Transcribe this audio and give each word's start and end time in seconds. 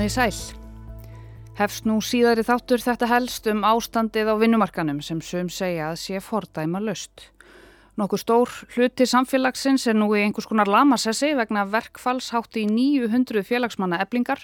Komiði 0.00 0.14
sæl. 0.16 0.36
Hefst 1.58 1.84
nú 1.84 1.98
síðari 2.00 2.40
þáttur 2.40 2.80
þetta 2.80 3.08
helst 3.10 3.48
um 3.52 3.58
ástandið 3.68 4.30
á 4.32 4.34
vinnumarkanum 4.40 5.02
sem 5.04 5.18
sum 5.20 5.50
segja 5.52 5.90
að 5.90 5.98
sé 6.00 6.22
fordæma 6.24 6.80
löst. 6.80 7.26
Nokkuð 8.00 8.22
stór 8.22 8.54
hluti 8.72 9.04
samfélagsins 9.04 9.84
er 9.92 9.98
nú 10.00 10.08
í 10.16 10.22
einhvers 10.22 10.48
konar 10.48 10.72
lamasessi 10.72 11.34
vegna 11.36 11.66
verkfallshátti 11.68 12.64
í 12.64 12.70
900 12.72 13.44
félagsmanna 13.44 14.00
eblingar. 14.00 14.40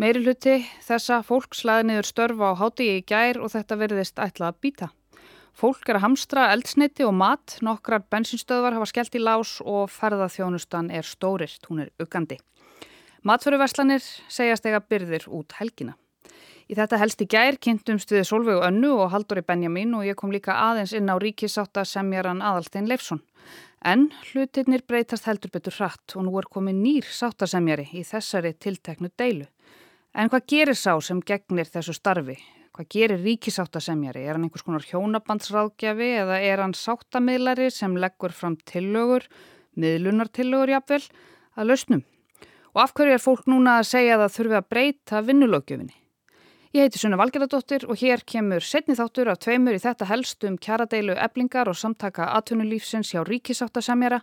Meiri 0.00 0.24
hluti 0.24 0.56
þessa 0.88 1.20
fólk 1.20 1.52
slaði 1.52 1.90
niður 1.90 2.08
störfa 2.08 2.54
á 2.56 2.60
hátti 2.64 2.88
í 2.94 3.04
gær 3.04 3.42
og 3.44 3.52
þetta 3.52 3.80
verðist 3.84 4.24
ætla 4.24 4.54
að 4.54 4.60
býta. 4.64 4.88
Fólk 5.52 5.84
er 5.84 6.00
að 6.00 6.06
hamstra 6.06 6.48
eldsneiti 6.54 7.04
og 7.04 7.12
mat, 7.12 7.58
nokkrar 7.60 8.08
bensinstöðvar 8.08 8.80
hafa 8.80 8.88
skellt 8.88 9.20
í 9.20 9.26
lás 9.26 9.58
og 9.60 9.92
ferðaþjónustan 9.92 10.88
er 10.88 11.04
stórist, 11.04 11.68
hún 11.68 11.84
er 11.84 11.92
uggandi. 12.00 12.40
Matföruverslanir 13.28 14.00
segjast 14.32 14.64
ega 14.70 14.78
byrðir 14.80 15.26
út 15.36 15.52
helgina. 15.58 15.98
Í 16.68 16.76
þetta 16.78 17.00
helst 17.00 17.20
í 17.20 17.26
gær 17.28 17.58
kynntumst 17.60 18.12
við 18.14 18.22
Solveig 18.28 18.62
Önnu 18.64 18.94
og 19.02 19.10
Haldóri 19.12 19.42
Benjamin 19.44 19.92
og 19.98 20.06
ég 20.06 20.16
kom 20.16 20.32
líka 20.32 20.54
aðeins 20.56 20.94
inn 20.96 21.12
á 21.12 21.16
ríkisáta 21.20 21.84
semjaran 21.88 22.40
Aðalstein 22.40 22.88
Leifsson. 22.88 23.20
En 23.84 24.08
hlutirnir 24.30 24.84
breytast 24.88 25.28
heldur 25.28 25.52
betur 25.52 25.76
hratt 25.76 26.16
og 26.16 26.24
nú 26.24 26.40
er 26.40 26.48
komið 26.48 26.80
nýr 26.80 27.12
sátasemjari 27.18 27.88
í 28.00 28.04
þessari 28.08 28.54
tilteknu 28.56 29.12
deilu. 29.20 29.48
En 30.16 30.32
hvað 30.32 30.48
gerir 30.54 30.78
sá 30.78 30.94
sem 31.04 31.20
gegnir 31.20 31.68
þessu 31.68 31.96
starfi? 32.00 32.40
Hvað 32.72 32.92
gerir 32.96 33.24
ríkisátasemjari? 33.28 34.24
Er 34.24 34.38
hann 34.38 34.48
einhvers 34.48 34.64
konar 34.64 34.88
hjónabandsráðgjafi 34.88 36.14
eða 36.24 36.40
er 36.40 36.64
hann 36.64 36.76
sáttamilari 36.76 37.68
sem 37.74 37.96
leggur 37.96 38.32
fram 38.32 38.56
tillögur, 38.64 39.28
miðlunartillögur 39.76 40.78
jafnvel, 40.78 41.04
að 41.58 41.68
lausnum? 41.74 42.08
Og 42.78 42.84
af 42.84 42.92
hverju 42.94 43.10
er 43.16 43.18
fólk 43.18 43.48
núna 43.50 43.80
að 43.80 43.88
segja 43.88 44.14
að 44.14 44.20
það 44.22 44.34
þurfi 44.36 44.54
að 44.54 44.66
breyta 44.70 45.20
vinnulögjöfinni? 45.26 45.96
Ég 46.76 46.84
heiti 46.84 47.00
Sunna 47.00 47.16
Valgeradóttir 47.18 47.82
og 47.90 47.96
hér 47.98 48.20
kemur 48.22 48.62
setni 48.62 48.94
þáttur 48.94 49.32
af 49.32 49.40
tveimur 49.42 49.74
í 49.74 49.80
þetta 49.82 50.06
helst 50.06 50.44
um 50.46 50.54
kjaradeilu 50.62 51.16
eblingar 51.18 51.66
og 51.66 51.74
samtaka 51.74 52.28
atvinnulífsins 52.36 53.10
hjá 53.10 53.24
ríkisáttasemjara 53.26 54.20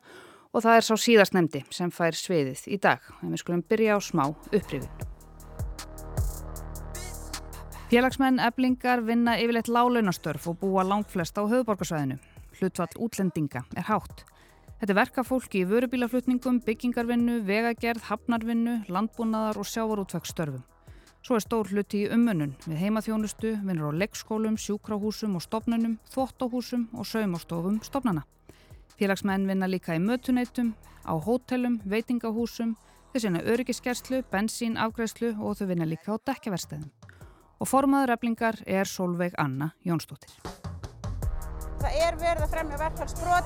og 0.56 0.64
það 0.64 0.78
er 0.78 0.86
sá 0.88 0.96
síðast 1.04 1.36
nefndi 1.36 1.66
sem 1.68 1.92
fær 1.92 2.16
sviðið 2.16 2.62
í 2.72 2.80
dag. 2.80 3.04
En 3.20 3.34
við 3.34 3.42
skulum 3.44 3.64
byrja 3.68 3.98
á 3.98 4.00
smá 4.00 4.24
upprifin. 4.30 4.88
Félagsmenn 7.92 8.40
eblingar 8.40 9.04
vinna 9.04 9.36
yfirleitt 9.36 9.68
lálaunastörf 9.68 10.48
og 10.54 10.62
búa 10.64 10.88
langflest 10.88 11.36
á 11.36 11.44
höfuborgarsvæðinu. 11.44 12.22
Hlutvall 12.56 12.96
útlendinga 13.04 13.66
er 13.76 13.90
hátt. 13.92 14.24
Þetta 14.76 14.92
er 14.92 14.98
verka 15.00 15.24
fólki 15.24 15.62
í 15.64 15.68
vörubílaflutningum, 15.70 16.58
byggingarvinnu, 16.66 17.38
vegagerð, 17.48 18.10
hafnarvinnu, 18.10 18.82
landbúnaðar 18.92 19.62
og 19.62 19.70
sjávarútvegsstörfum. 19.72 20.66
Svo 21.26 21.38
er 21.40 21.46
stór 21.46 21.72
hluti 21.72 22.04
í 22.04 22.10
umönnun 22.12 22.52
við 22.68 22.82
heimaþjónustu, 22.84 23.54
vinnur 23.66 23.96
á 23.96 24.00
leikskólum, 24.04 24.60
sjúkrahúsum 24.60 25.40
og 25.40 25.46
stopnunum, 25.46 25.96
þvóttahúsum 26.12 26.90
og 26.94 27.08
saumastofum 27.08 27.80
stopnana. 27.88 28.26
Félagsmenn 29.00 29.48
vinna 29.48 29.72
líka 29.72 29.96
í 29.96 30.04
mötuneytum, 30.04 30.76
á 31.08 31.14
hótelum, 31.16 31.80
veitingahúsum, 31.88 32.76
þau 33.14 33.24
sinna 33.24 33.42
öryggiskerslu, 33.48 34.22
bensín, 34.30 34.76
afgræslu 34.76 35.32
og 35.40 35.56
þau 35.56 35.72
vinna 35.72 35.88
líka 35.88 36.14
á 36.14 36.20
dekkjaverstæðum. 36.20 36.92
Og 37.64 37.72
formaður 37.72 38.18
eflingar 38.20 38.60
er 38.68 38.86
Solveig 38.86 39.40
Anna 39.40 39.72
Jónsdóttir. 39.88 40.65
Það 41.86 41.98
er 42.02 42.16
verið 42.18 42.42
að 42.42 42.50
fremja 42.50 42.78
verkfallsbrot. 42.82 43.46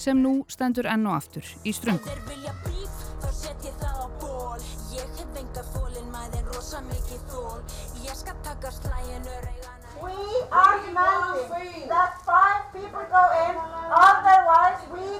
Sem 0.00 0.22
nú 0.24 0.30
stendur 0.48 0.88
enn 0.88 1.04
og 1.04 1.18
aftur 1.18 1.44
í 1.68 1.72
ströngum. 1.76 2.08
We 10.04 10.16
are 10.50 10.78
demanding 10.84 11.88
that 11.88 12.16
five 12.24 12.64
people 12.72 13.04
go 13.12 13.24
in, 13.44 13.56
otherwise 13.92 14.80
we 14.92 15.13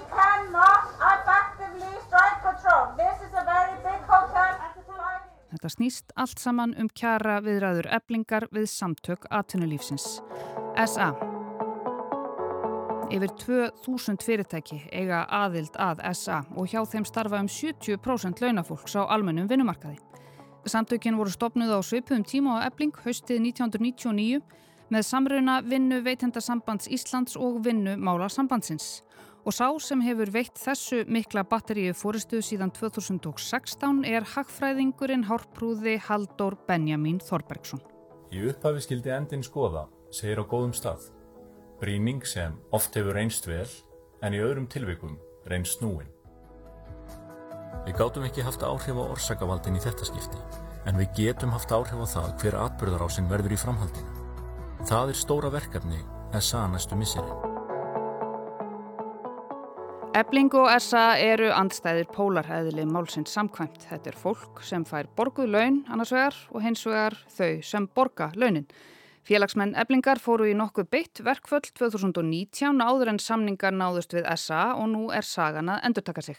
Þetta 5.65 5.79
snýst 5.79 6.13
allt 6.21 6.41
saman 6.43 6.73
um 6.77 6.91
kjara 6.93 7.39
viðræður 7.41 7.87
eblingar 7.97 8.45
við 8.53 8.67
samtök 8.69 9.23
atvinnulífsins. 9.33 10.19
SA. 10.77 11.07
Yfir 13.09 13.33
2000 13.41 14.21
fyrirtæki 14.27 14.83
eiga 14.93 15.23
aðild 15.25 15.79
að 15.81 16.03
SA 16.21 16.43
og 16.53 16.69
hjá 16.69 16.83
þeim 16.93 17.09
starfa 17.09 17.41
um 17.41 17.49
70% 17.49 18.45
launafólks 18.45 18.99
á 19.01 19.09
almennum 19.09 19.49
vinnumarkaði. 19.49 19.97
Samtökin 20.69 21.17
voru 21.17 21.33
stopnuð 21.33 21.73
á 21.73 21.81
svipum 21.81 22.29
tíma 22.29 22.61
á 22.61 22.69
ebling 22.69 22.93
haustið 23.01 23.41
1999 23.49 24.45
með 24.93 25.09
samruna 25.09 25.63
vinnu 25.65 26.03
veitendasambands 26.05 26.93
Íslands 26.93 27.41
og 27.41 27.63
vinnu 27.65 27.97
mála 27.97 28.29
sambandsins. 28.29 29.01
Og 29.45 29.53
sá 29.53 29.67
sem 29.85 30.01
hefur 30.01 30.31
veitt 30.33 30.57
þessu 30.57 31.03
mikla 31.13 31.43
batteríu 31.45 31.93
fóristuð 31.97 32.41
síðan 32.47 32.73
2016 32.73 34.01
er 34.09 34.25
hagfræðingurinn 34.33 35.27
hárprúði 35.29 35.99
Haldur 36.07 36.57
Benjamin 36.69 37.21
Þorbergsson. 37.21 37.83
Í 38.33 38.41
upphafi 38.49 38.81
skildi 38.87 39.13
endin 39.13 39.45
skoða, 39.45 39.85
segir 40.09 40.41
á 40.41 40.45
góðum 40.49 40.73
stað. 40.73 41.11
Brýning 41.83 42.25
sem 42.25 42.57
oft 42.73 42.97
hefur 42.97 43.19
reynst 43.19 43.45
vel 43.45 43.69
en 44.25 44.33
í 44.33 44.41
öðrum 44.41 44.69
tilvikum 44.73 45.19
reynst 45.51 45.77
snúin. 45.77 46.09
Við 47.85 47.99
gátum 48.01 48.25
ekki 48.25 48.45
haft 48.47 48.65
áhrif 48.65 48.97
á 48.97 49.05
orsakavaldin 49.05 49.77
í 49.77 49.83
þetta 49.85 50.09
skipti, 50.09 50.41
en 50.89 50.97
við 50.97 51.19
getum 51.19 51.53
haft 51.53 51.75
áhrif 51.75 52.01
á 52.01 52.07
það 52.17 52.31
hver 52.41 52.63
atbyrðarásinn 52.65 53.29
verður 53.29 53.59
í 53.59 53.61
framhaldinu. 53.61 54.23
Það 54.89 55.13
er 55.13 55.21
stóra 55.21 55.53
verkefni 55.53 56.01
SA 56.41 56.65
næstu 56.73 56.97
misseri. 56.97 57.54
Ebling 60.15 60.53
og 60.55 60.69
SA 60.79 61.17
eru 61.19 61.49
andstæðir 61.51 62.07
pólarhæðili 62.15 62.85
málsins 62.87 63.33
samkvæmt. 63.35 63.89
Þetta 63.89 64.13
er 64.13 64.19
fólk 64.21 64.61
sem 64.63 64.85
fær 64.87 65.09
borguð 65.19 65.49
laun 65.51 65.81
annars 65.91 66.13
vegar 66.15 66.37
og 66.55 66.63
hins 66.63 66.85
vegar 66.87 67.17
þau 67.35 67.49
sem 67.67 67.89
borga 67.99 68.29
launin. 68.39 68.69
Félagsmenn 69.27 69.75
Eblingar 69.75 70.23
fóru 70.23 70.47
í 70.47 70.55
nokkuð 70.55 70.87
beitt 70.95 71.25
verkföll 71.27 71.67
2019 71.67 72.79
áður 72.79 73.11
en 73.11 73.19
samningar 73.19 73.75
náðust 73.75 74.15
við 74.15 74.31
SA 74.39 74.77
og 74.77 74.87
nú 74.93 75.09
er 75.11 75.27
sagan 75.27 75.75
að 75.75 75.83
endurtaka 75.91 76.23
sig. 76.23 76.39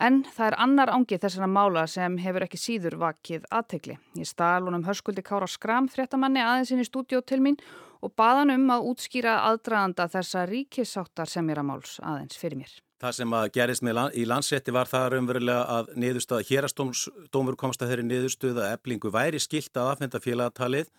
En 0.00 0.22
það 0.24 0.46
er 0.46 0.56
annar 0.64 0.92
ángi 0.94 1.18
þessara 1.20 1.48
mála 1.50 1.86
sem 1.90 2.16
hefur 2.22 2.46
ekki 2.46 2.60
síður 2.60 2.96
vakið 3.02 3.44
aðtegli. 3.52 3.98
Ég 4.18 4.28
stál 4.28 4.64
honum 4.64 4.86
hörskuldi 4.86 5.24
Kára 5.24 5.48
Skram 5.50 5.88
fréttamanni 5.92 6.40
aðeins 6.40 6.72
inn 6.72 6.80
í 6.82 6.88
stúdíó 6.88 7.20
til 7.24 7.42
mín 7.44 7.58
og 8.02 8.14
baðan 8.18 8.54
um 8.56 8.70
að 8.74 8.88
útskýra 8.92 9.36
aðdraðanda 9.50 10.08
þessa 10.10 10.46
ríkissáttar 10.50 11.30
sem 11.30 11.50
er 11.52 11.60
að 11.62 11.68
máls 11.68 11.98
aðeins 12.00 12.40
fyrir 12.40 12.62
mér. 12.62 12.72
Það 13.02 13.16
sem 13.18 13.32
að 13.34 13.48
gerist 13.56 13.82
með 13.82 14.00
í 14.14 14.24
landsrétti 14.30 14.74
var 14.74 14.86
það 14.90 15.08
raunverulega 15.12 15.62
að 15.76 15.88
niðurstöða 15.98 16.46
hérastómur 16.46 17.56
komst 17.58 17.82
að 17.82 17.92
þeirri 17.92 18.04
niðurstöða 18.06 18.66
að 18.68 18.76
eblingu 18.76 19.10
væri 19.10 19.40
skilt 19.42 19.74
að 19.76 19.90
aðfenda 19.90 20.20
félagatalið. 20.22 20.92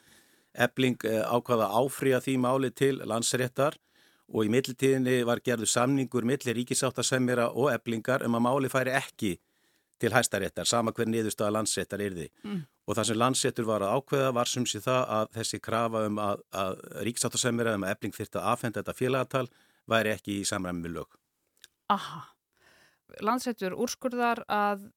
Ebling 0.54 1.06
ákvaða 1.08 1.70
áfríja 1.80 2.20
því 2.22 2.36
máli 2.44 2.70
til 2.76 2.98
landsréttar 3.08 3.80
og 4.32 4.46
í 4.46 4.52
mittiltíðinni 4.54 5.24
var 5.28 5.42
gerðu 5.44 5.68
samningur 5.70 6.26
millir 6.28 6.58
ríkisáttasemjara 6.60 7.50
og 7.52 7.72
eblingar 7.74 8.24
um 8.26 8.38
að 8.38 8.46
máli 8.48 8.72
færi 8.72 8.96
ekki 8.98 9.34
til 10.04 10.12
hæstaréttar, 10.12 10.68
sama 10.68 10.92
hver 10.92 11.08
niðurstöða 11.08 11.54
landsréttar 11.58 12.02
er 12.04 12.16
því. 12.18 12.28
Mm. 12.44 12.62
Og 12.88 12.98
það 12.98 13.10
sem 13.10 13.20
landsréttur 13.20 13.68
var 13.68 13.86
að 13.86 13.94
ákveða 14.00 14.34
var 14.36 14.52
sem 14.52 14.66
sé 14.68 14.82
það 14.84 15.04
að 15.18 15.30
þessi 15.38 15.60
krafa 15.64 16.04
um 16.10 16.20
að, 16.20 16.44
að 16.64 16.84
ríkisáttasemjara 17.08 17.78
um 17.78 17.86
að 17.88 17.96
ebling 17.96 18.16
þyrta 18.18 18.42
að 18.42 18.50
aðfenda 18.52 18.82
þetta 18.82 18.98
félagatal 19.00 19.48
væri 19.94 20.14
ekki 20.18 20.40
í 20.42 20.46
samræmi 20.48 20.84
með 20.84 20.96
lög. 20.98 21.18
Aha, 21.94 22.22
landsettur 23.24 23.76
úrskurðar 23.78 24.44
að 24.52 24.88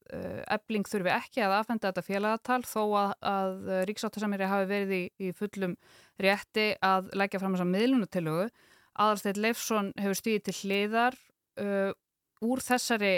ebling 0.57 0.87
þurfi 0.89 1.13
ekki 1.15 1.45
að 1.45 1.57
aðfenda 1.59 1.91
þetta 1.91 2.07
félagatal 2.07 2.63
þó 2.67 2.83
að, 3.03 3.13
að 3.31 3.57
ríksáttasamiri 3.91 4.51
hafi 4.51 4.71
verið 4.71 4.95
í, 4.97 5.03
í 5.29 5.33
fullum 5.37 5.77
rétti 6.23 6.73
að 6.85 7.13
leggja 7.19 7.43
fram 7.43 7.57
þessa 7.57 7.69
miðlunatilögu. 7.71 8.49
Aðalsteit 8.97 9.39
Leifsson 9.41 9.93
hefur 10.01 10.19
stýðið 10.19 10.45
til 10.47 10.57
hliðar 10.63 11.17
uh, 11.61 11.93
úr 12.45 12.63
þessari, 12.65 13.15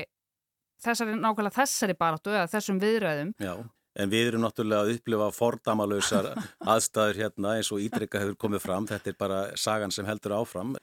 þessari, 0.83 1.17
nákvæmlega 1.19 1.59
þessari 1.61 1.97
baráttu 1.99 2.35
eða 2.35 2.51
þessum 2.51 2.81
viðræðum. 2.83 3.33
Já, 3.43 3.55
en 3.99 4.13
við 4.13 4.33
erum 4.33 4.45
náttúrulega 4.47 4.85
að 4.85 4.93
upplifa 4.97 5.31
fordamalösar 5.37 6.31
aðstæður 6.75 7.23
hérna 7.23 7.57
eins 7.59 7.73
og 7.75 7.83
ídrykka 7.85 8.23
hefur 8.25 8.39
komið 8.47 8.65
fram. 8.67 8.91
Þetta 8.91 9.13
er 9.13 9.19
bara 9.19 9.41
sagan 9.59 9.95
sem 9.95 10.09
heldur 10.09 10.37
áfram. 10.41 10.77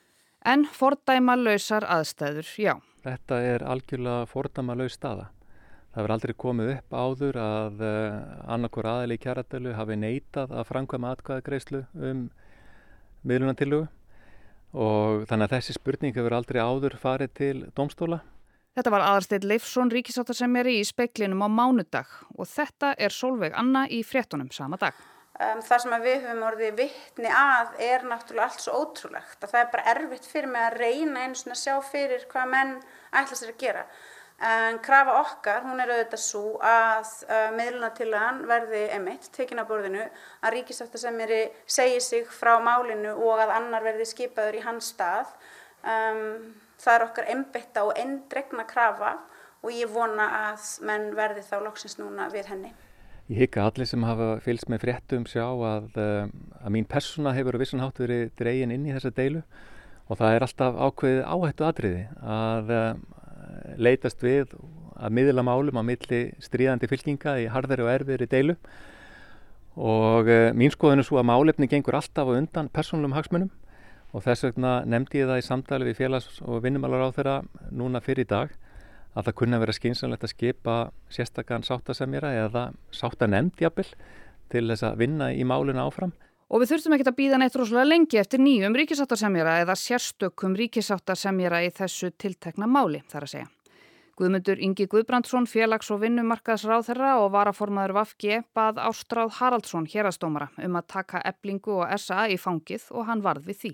En 0.46 0.66
fordæmalösar 0.70 1.88
aðstæður, 1.90 2.52
já. 2.60 2.76
Þetta 3.06 3.40
er 3.42 3.64
algjörlega 3.66 4.28
fordæmalös 4.30 4.94
staða. 4.98 5.30
Það 5.96 6.04
verður 6.04 6.14
aldrei 6.14 6.34
komið 6.36 6.70
upp 6.74 6.94
áður 7.00 7.36
að 7.40 7.78
uh, 7.86 8.16
annarkur 8.52 8.88
aðli 8.90 9.16
í 9.16 9.20
kjaradölu 9.22 9.70
hafi 9.78 9.96
neitað 9.96 10.50
að 10.52 10.66
framkvæma 10.68 11.12
atkvæðagreyslu 11.16 11.80
um 11.96 12.26
miðlunartillugu 13.24 13.86
og 14.74 15.26
þannig 15.28 15.46
að 15.46 15.54
þessi 15.56 15.76
spurning 15.76 16.16
hefur 16.16 16.36
aldrei 16.36 16.62
áður 16.62 16.96
farið 17.00 17.36
til 17.38 17.58
domstóla. 17.76 18.22
Þetta 18.76 18.92
var 18.92 19.04
aðarsteyt 19.06 19.44
Leifsson 19.48 19.90
ríkisáttasemjari 19.92 20.74
í 20.80 20.84
speklinum 20.84 21.44
á 21.44 21.48
mánudag 21.48 22.10
og 22.36 22.48
þetta 22.50 22.92
er 23.00 23.14
Solveig 23.14 23.54
Anna 23.56 23.86
í 23.88 24.02
fréttunum 24.04 24.50
sama 24.52 24.76
dag. 24.76 24.96
Um, 25.36 25.60
það 25.60 25.80
sem 25.82 25.94
við 26.00 26.22
höfum 26.24 26.44
orðið 26.48 26.76
vittni 26.78 27.28
að 27.28 27.74
er 27.84 28.04
náttúrulega 28.08 28.46
allt 28.48 28.62
svo 28.64 28.76
ótrúlegt 28.80 29.42
að 29.44 29.50
það 29.50 29.62
er 29.62 29.72
bara 29.72 29.90
erfitt 29.92 30.28
fyrir 30.28 30.48
mig 30.52 30.62
að 30.64 30.76
reyna 30.80 31.24
eins 31.26 31.44
og 31.44 31.52
að 31.52 31.58
sjá 31.60 31.74
fyrir 31.88 32.22
hvað 32.30 32.52
menn 32.52 32.70
ætla 33.12 33.36
sér 33.36 33.52
að 33.52 33.58
gera. 33.60 33.82
En 34.36 34.76
krafa 34.84 35.14
okkar, 35.22 35.62
hún 35.64 35.80
er 35.80 35.88
auðvitað 35.94 36.20
svo 36.20 36.58
að 36.60 37.06
uh, 37.24 37.46
meðlunatillagan 37.56 38.42
verði 38.48 38.82
emitt, 38.92 39.30
tekin 39.32 39.62
á 39.62 39.64
borðinu, 39.64 40.02
að 40.44 40.58
ríkisaftasemjari 40.58 41.38
segi 41.64 42.02
sig 42.04 42.28
frá 42.28 42.58
málinu 42.60 43.14
og 43.16 43.40
að 43.40 43.54
annar 43.54 43.86
verði 43.86 44.04
skipaður 44.10 44.58
í 44.58 44.64
hans 44.66 44.90
stað. 44.92 45.32
Um, 45.80 46.52
það 46.76 46.98
er 46.98 47.06
okkar 47.06 47.30
embetta 47.32 47.86
og 47.88 47.96
endregna 47.96 48.66
krafa 48.68 49.14
og 49.64 49.72
ég 49.72 49.88
vona 49.88 50.28
að 50.50 50.68
menn 50.84 51.08
verði 51.16 51.46
þá 51.46 51.56
loksins 51.64 51.96
núna 51.96 52.28
við 52.32 52.52
henni. 52.52 52.74
Ég 53.26 53.40
hygg 53.40 53.56
að 53.58 53.70
allir 53.70 53.88
sem 53.90 54.04
hafa 54.06 54.28
fylgst 54.44 54.68
með 54.70 54.84
fréttum 54.84 55.24
sjá 55.26 55.46
að, 55.48 55.88
eh, 55.98 56.28
að 56.60 56.74
mín 56.76 56.86
persóna 56.86 57.32
hefur 57.34 57.56
vissanhátt 57.58 57.98
verið 57.98 58.28
dregin 58.38 58.70
inn 58.70 58.84
í 58.86 58.92
þessa 58.94 59.10
deilu 59.16 59.42
og 60.06 60.20
það 60.20 60.36
er 60.36 60.44
alltaf 60.46 60.78
ákveðið 60.78 61.24
áhættu 61.24 61.66
atriði 61.66 62.04
að 62.22 62.70
leitast 63.78 64.22
við 64.24 64.54
að 64.96 65.14
miðla 65.18 65.44
málum 65.46 65.80
á 65.80 65.82
milli 65.86 66.20
stríðandi 66.42 66.88
fylkinga 66.90 67.36
í 67.42 67.48
harðari 67.52 67.84
og 67.84 67.92
erfiðri 67.92 68.28
deilu 68.30 68.56
og 69.76 70.28
uh, 70.30 70.50
mín 70.56 70.72
skoðun 70.72 71.02
er 71.02 71.08
svo 71.08 71.20
að 71.20 71.28
málefni 71.28 71.68
gengur 71.68 71.98
alltaf 71.98 72.28
og 72.30 72.38
undan 72.40 72.70
persónlum 72.72 73.16
hagsmunum 73.16 73.50
og 74.16 74.24
þess 74.24 74.46
vegna 74.46 74.78
nefndi 74.88 75.20
ég 75.20 75.28
það 75.28 75.42
í 75.42 75.46
samtali 75.46 75.88
við 75.90 75.98
félags- 76.00 76.40
og 76.40 76.62
vinnumálar 76.64 77.04
á 77.04 77.16
þeirra 77.16 77.36
núna 77.70 78.00
fyrir 78.00 78.24
í 78.24 78.30
dag 78.30 78.54
að 79.16 79.28
það 79.28 79.36
kunna 79.40 79.60
vera 79.60 79.74
skynsanlegt 79.76 80.24
að 80.24 80.32
skipa 80.32 80.76
sérstakann 81.12 81.64
sáttasemjara 81.66 82.32
eða 82.44 82.68
sáttanemnd 82.94 83.60
jafnvel 83.60 83.88
til 84.52 84.64
þess 84.70 84.86
að 84.86 85.02
vinna 85.02 85.32
í 85.32 85.44
máluna 85.44 85.86
áfram. 85.88 86.12
Og 86.46 86.62
við 86.62 86.74
þurftum 86.74 86.94
ekki 86.94 87.08
að 87.08 87.18
býða 87.18 87.38
neitt 87.42 87.56
rosalega 87.58 87.90
lengi 87.90 88.20
eftir 88.20 88.42
nýjum 88.42 88.76
ríkisáttasemjara 88.78 89.56
eða 89.64 89.74
sérstökum 89.80 90.54
ríkisáttasemjara 90.60 91.64
í 91.66 91.72
þessu 91.74 92.12
tiltekna 92.14 92.68
máli, 92.70 93.00
þar 93.10 93.26
að 93.26 93.32
segja. 93.32 93.48
Guðmundur 94.16 94.56
Ingi 94.64 94.86
Guðbrandsson, 94.88 95.44
félags- 95.44 95.90
og 95.92 95.98
vinnumarkaðsráðherra 96.00 97.18
og 97.20 97.34
varaformaður 97.34 97.92
Vafgi 97.98 98.38
bað 98.56 98.78
Ástráð 98.80 99.34
Haraldsson 99.36 99.84
hérastómara 99.92 100.48
um 100.64 100.78
að 100.80 100.86
taka 100.94 101.20
eblingu 101.20 101.74
og 101.82 101.92
SA 102.00 102.24
í 102.32 102.38
fangið 102.40 102.86
og 102.96 103.04
hann 103.10 103.20
varð 103.20 103.50
við 103.50 103.60
því. 103.60 103.72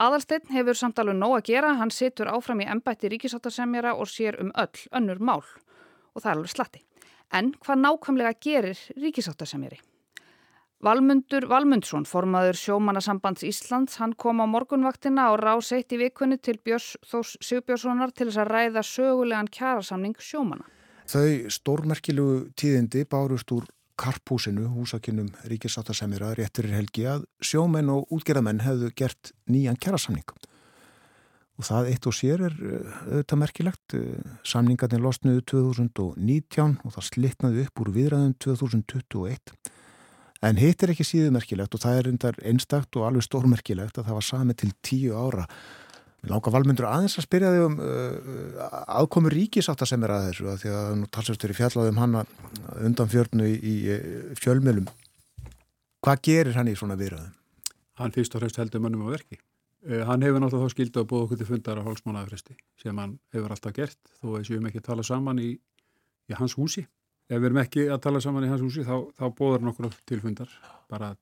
Aðalsteinn 0.00 0.48
hefur 0.56 0.80
samtalið 0.80 1.20
nóg 1.20 1.36
að 1.36 1.46
gera, 1.50 1.74
hann 1.76 1.92
situr 1.92 2.32
áfram 2.32 2.64
í 2.64 2.70
ennbætti 2.72 3.12
ríkisáttasemjara 3.12 3.92
og 4.00 4.08
sér 4.08 4.40
um 4.40 4.48
öll 4.56 4.88
önnur 4.96 5.20
mál 5.20 5.44
og 5.44 6.22
það 6.22 6.30
er 6.30 6.36
alveg 6.38 6.54
slatti. 6.54 6.84
En 7.30 7.52
hvað 7.60 7.84
nákvæmlega 7.84 8.34
gerir 8.40 8.80
ríkisáttasemjari? 8.96 9.82
Valmundur 10.80 11.44
Valmundsson, 11.44 12.06
formaður 12.08 12.56
sjómannasambands 12.56 13.42
Íslands, 13.44 13.98
hann 14.00 14.14
kom 14.16 14.38
á 14.40 14.48
morgunvaktina 14.48 15.26
og 15.34 15.42
rás 15.42 15.74
eitt 15.76 15.92
í 15.92 15.98
vikunni 16.00 16.38
til 16.40 16.56
Björns 16.56 16.94
Þós 17.04 17.34
Sigbjörnssonar 17.44 18.14
til 18.16 18.30
þess 18.30 18.40
að 18.40 18.52
ræða 18.54 18.84
sögulegan 18.88 19.50
kjærasamning 19.52 20.16
sjómanna. 20.16 20.64
Þau 21.04 21.52
stórmerkilugu 21.52 22.38
tíðindi 22.56 23.04
bárust 23.04 23.52
úr 23.52 23.68
karphúsinu, 24.00 24.70
húsakinnum 24.72 25.28
ríkisáttasemjara 25.52 26.32
réttir 26.38 26.70
helgi 26.72 27.04
að 27.12 27.28
sjómenn 27.44 27.92
og 27.92 28.08
útgerðamenn 28.16 28.64
hefðu 28.64 28.88
gert 28.96 29.34
nýjan 29.52 29.76
kjærasamning. 29.76 30.24
Og 31.60 31.68
það 31.68 31.92
eitt 31.92 32.08
og 32.08 32.16
sér 32.16 32.46
er 32.48 32.54
auðvitað 32.56 33.42
merkilegt. 33.42 34.00
Samningarnir 34.48 35.04
losnuðu 35.04 35.44
2019 35.52 36.78
og 36.80 36.94
það 36.96 37.10
slittnaði 37.12 37.66
upp 37.68 37.84
úr 37.84 37.92
viðræðum 37.98 38.38
2021. 38.40 39.59
En 40.40 40.56
hitt 40.56 40.80
er 40.80 40.94
ekki 40.94 41.04
síðu 41.04 41.34
merkilegt 41.34 41.74
og 41.76 41.82
það 41.82 41.98
er 41.98 42.06
reyndar 42.08 42.38
einstakt 42.48 42.96
og 42.96 43.04
alveg 43.10 43.26
stórmerkilegt 43.26 43.98
að 44.00 44.06
það 44.08 44.16
var 44.16 44.24
sami 44.24 44.56
til 44.56 44.70
tíu 44.80 45.12
ára. 45.12 45.44
Við 46.20 46.32
láka 46.32 46.52
valmyndur 46.52 46.86
aðeins 46.88 47.18
að 47.20 47.26
spyrja 47.26 47.50
þig 47.52 47.64
um 47.66 47.76
uh, 47.84 48.64
aðkomi 49.00 49.32
ríkisátt 49.32 49.84
að 49.84 49.90
sem 49.92 50.02
er 50.04 50.14
að 50.14 50.26
þessu 50.28 50.48
að 50.52 50.58
því 50.62 50.72
að 50.78 50.88
nú 51.00 51.08
talsastur 51.12 51.52
í 51.52 51.56
fjallaðum 51.56 52.00
hann 52.00 52.16
undan 52.80 53.12
fjörnu 53.12 53.48
í, 53.48 53.60
í 53.60 54.34
fjölmjölum. 54.40 54.88
Hvað 56.04 56.24
gerir 56.28 56.56
hann 56.56 56.72
í 56.72 56.76
svona 56.76 56.96
viðræðum? 57.00 57.36
Hann 58.00 58.16
fyrst 58.16 58.36
og 58.36 58.44
fremst 58.44 58.60
heldur 58.60 58.84
mönnum 58.84 59.08
á 59.08 59.12
verki. 59.12 59.40
Uh, 59.84 60.04
hann 60.08 60.24
hefur 60.24 60.40
náttúrulega 60.40 60.72
þá 60.72 60.76
skildu 60.76 61.02
að 61.04 61.10
búa 61.12 61.26
okkur 61.26 61.40
til 61.40 61.48
fundar 61.48 61.80
á 61.80 61.84
hálfsmánaðafresti 61.84 62.56
sem 62.80 63.00
hann 63.00 63.18
hefur 63.36 63.52
alltaf 63.52 63.76
gert 63.76 64.00
þó 64.20 64.32
að 64.38 64.48
séum 64.48 64.68
ekki 64.68 64.84
tala 64.84 65.04
saman 65.04 65.40
í, 65.40 65.50
í 66.28 66.36
hans 66.36 66.56
húsi 66.56 66.84
ef 67.30 67.38
við 67.38 67.48
erum 67.50 67.62
ekki 67.62 67.86
að 67.88 68.02
tala 68.06 68.22
saman 68.24 68.46
í 68.46 68.50
hans 68.50 68.64
húsi 68.64 68.84
þá, 68.86 68.96
þá 69.14 69.24
bóðar 69.38 69.62
hann 69.62 69.72
okkur 69.72 69.96
tilfundar 70.08 70.52
bara 70.90 71.14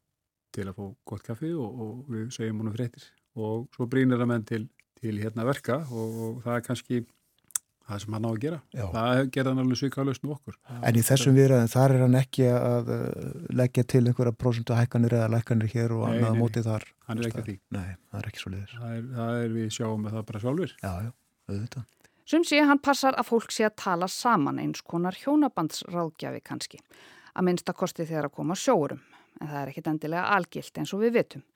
til 0.54 0.66
að 0.66 0.78
fá 0.78 0.84
gott 1.12 1.26
kaffi 1.26 1.52
og, 1.52 1.84
og 1.84 2.10
við 2.12 2.32
segjum 2.34 2.64
honum 2.64 2.76
fréttir 2.76 3.04
og 3.38 3.68
svo 3.76 3.86
brínir 3.90 4.20
að 4.20 4.30
menn 4.32 4.48
til, 4.48 4.64
til 4.98 5.18
hérna 5.20 5.46
verka 5.46 5.82
og, 5.92 6.18
og 6.24 6.42
það 6.46 6.56
er 6.56 6.66
kannski 6.66 7.04
það 7.88 8.00
sem 8.02 8.16
hann 8.16 8.26
á 8.28 8.30
að 8.30 8.40
gera. 8.42 8.58
Já. 8.76 8.84
Það 8.92 9.20
gerða 9.34 9.52
hann 9.52 9.62
alveg 9.62 9.80
svika 9.80 10.00
að 10.02 10.08
lausna 10.10 10.32
okkur. 10.34 10.56
En 10.76 10.98
í 10.98 11.04
þessum 11.08 11.36
viðræðin 11.38 11.70
þar 11.72 11.94
er 11.94 12.02
hann 12.04 12.18
ekki 12.18 12.48
að 12.52 12.90
leggja 13.60 13.84
til 13.94 14.02
einhverja 14.04 14.34
prosentu 14.44 14.76
hækkanir 14.76 15.16
eða 15.18 15.30
lækkanir 15.36 15.72
hér 15.72 15.94
og 15.96 16.04
annað 16.10 16.40
móti 16.40 16.64
þar. 16.66 16.84
Hann 17.08 17.22
er 17.22 17.30
ekki 17.30 17.40
að 17.42 17.48
því. 17.48 17.56
Nei, 17.78 17.86
það 18.10 18.20
er 18.20 18.30
ekki 18.32 18.42
svo 18.42 18.52
liðis. 18.54 18.74
Það 18.74 18.98
er, 18.98 19.06
það 19.20 19.44
er 19.44 19.54
við 19.56 19.70
sjáum 19.78 20.04
með 20.04 20.18
það 20.18 20.26
bara 20.32 20.42
sjálfur. 20.44 20.74
Já, 20.82 20.92
já, 21.06 21.12
auðvitað. 21.48 21.86
Sum 22.28 22.42
sé 22.44 22.58
hann 22.60 22.80
passar 22.84 23.16
að 23.16 23.30
fólk 23.30 23.52
sé 23.54 23.64
að 23.64 23.78
tala 23.80 24.06
saman 24.12 24.58
eins 24.60 24.82
konar 24.84 25.16
hjónabandsráðgjafi 25.16 26.42
kannski. 26.44 26.80
Að 27.32 27.46
minnsta 27.46 27.72
kosti 27.72 28.04
þegar 28.04 28.28
að 28.28 28.34
koma 28.36 28.56
sjórum, 28.58 29.00
en 29.40 29.48
það 29.48 29.60
er 29.62 29.70
ekkit 29.70 29.88
endilega 29.94 30.34
algilt 30.36 30.80
eins 30.82 30.92
og 30.92 31.00
við 31.06 31.14
vitum. 31.16 31.46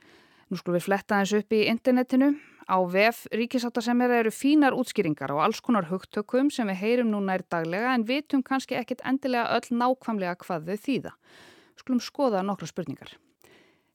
Nú 0.48 0.56
skulum 0.56 0.78
við 0.78 0.86
fletta 0.86 1.18
eins 1.20 1.34
upp 1.36 1.52
í 1.52 1.60
internetinu. 1.68 2.30
Á 2.72 2.76
VF 2.88 3.26
ríkisáttasemjara 3.36 4.22
eru 4.22 4.32
fínar 4.32 4.72
útskýringar 4.72 5.34
og 5.36 5.44
alls 5.44 5.60
konar 5.60 5.90
hugtökum 5.90 6.48
sem 6.48 6.72
við 6.72 6.80
heyrum 6.80 7.12
núna 7.12 7.36
er 7.36 7.44
daglega 7.52 7.92
en 7.92 8.08
vitum 8.08 8.40
kannski 8.40 8.78
ekkit 8.80 9.04
endilega 9.04 9.52
öll 9.58 9.76
nákvæmlega 9.76 10.38
hvað 10.40 10.70
þau 10.70 10.84
þýða. 10.86 11.16
Skulum 11.82 12.00
skoða 12.00 12.46
nokkra 12.46 12.70
spurningar. 12.70 13.18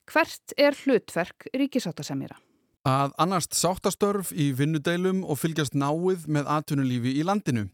Hvert 0.05 0.53
er 0.61 0.77
hlutverk 0.77 1.49
ríkisáttasemjara? 1.57 2.37
Að 2.87 3.11
annast 3.19 3.55
sáttastörf 3.57 4.29
í 4.31 4.51
vinnudeilum 4.55 5.23
og 5.27 5.41
fylgjast 5.41 5.75
náið 5.75 6.27
með 6.31 6.47
atvinnulífi 6.55 7.17
í 7.19 7.25
landinu. 7.27 7.67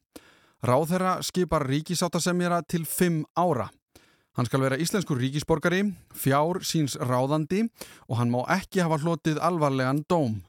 Ráðherra 0.63 1.19
skipar 1.21 1.67
ríkisáttasemjara 1.69 2.63
til 2.65 2.85
fimm 2.87 3.23
ára. 3.37 3.67
Hann 4.33 4.47
skal 4.49 4.63
vera 4.63 4.79
íslenskur 4.81 5.19
ríkisborgari, 5.21 5.83
fjár 6.17 6.63
síns 6.65 6.95
ráðandi 6.97 7.67
og 8.07 8.17
hann 8.17 8.33
má 8.33 8.41
ekki 8.55 8.81
hafa 8.81 8.97
hlotið 9.03 9.37
alvarlegan 9.37 10.01
dóm. 10.09 10.39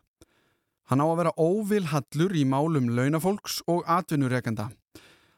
Hann 0.88 1.04
á 1.04 1.06
að 1.08 1.18
vera 1.20 1.36
óvilhallur 1.36 2.32
í 2.32 2.46
málum 2.48 2.88
launafólks 2.96 3.60
og 3.68 3.84
atvinnurekenda. 3.84 4.70